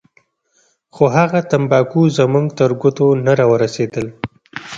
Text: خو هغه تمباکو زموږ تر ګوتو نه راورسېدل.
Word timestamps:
خو 0.93 1.03
هغه 1.17 1.39
تمباکو 1.51 2.01
زموږ 2.17 2.45
تر 2.59 2.69
ګوتو 2.81 3.07
نه 3.25 3.33
راورسېدل. 3.39 4.07